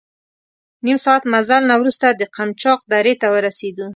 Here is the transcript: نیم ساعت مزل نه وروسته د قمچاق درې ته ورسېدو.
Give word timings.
نیم 0.85 0.97
ساعت 1.05 1.23
مزل 1.33 1.61
نه 1.71 1.75
وروسته 1.81 2.07
د 2.11 2.21
قمچاق 2.35 2.79
درې 2.93 3.13
ته 3.21 3.27
ورسېدو. 3.33 3.87